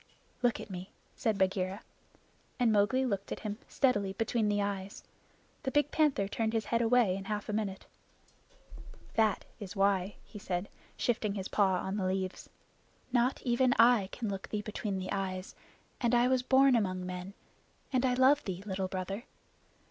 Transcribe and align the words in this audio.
"Look 0.41 0.59
at 0.59 0.71
me," 0.71 0.89
said 1.15 1.37
Bagheera. 1.37 1.81
And 2.59 2.71
Mowgli 2.71 3.05
looked 3.05 3.31
at 3.31 3.41
him 3.41 3.59
steadily 3.67 4.13
between 4.13 4.49
the 4.49 4.59
eyes. 4.59 5.03
The 5.61 5.69
big 5.69 5.91
panther 5.91 6.27
turned 6.27 6.53
his 6.53 6.65
head 6.65 6.81
away 6.81 7.15
in 7.15 7.25
half 7.25 7.47
a 7.49 7.53
minute. 7.53 7.85
"That 9.13 9.45
is 9.59 9.75
why," 9.75 10.15
he 10.25 10.39
said, 10.39 10.69
shifting 10.97 11.35
his 11.35 11.47
paw 11.49 11.75
on 11.75 11.97
the 11.97 12.07
leaves. 12.07 12.49
"Not 13.13 13.43
even 13.43 13.75
I 13.77 14.09
can 14.11 14.27
look 14.27 14.49
thee 14.49 14.63
between 14.63 14.97
the 14.97 15.11
eyes, 15.11 15.53
and 15.99 16.15
I 16.15 16.27
was 16.27 16.41
born 16.41 16.75
among 16.75 17.05
men, 17.05 17.35
and 17.93 18.03
I 18.03 18.15
love 18.15 18.43
thee, 18.43 18.63
Little 18.65 18.87
Brother. 18.87 19.25